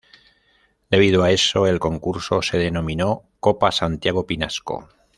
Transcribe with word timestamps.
Debido 0.89 1.21
a 1.23 1.29
eso, 1.29 1.67
el 1.67 1.79
concurso 1.79 2.41
se 2.41 2.57
denominó 2.57 3.29
Copa 3.39 3.71
Santiago 3.71 4.25
Pinasco. 4.25 4.89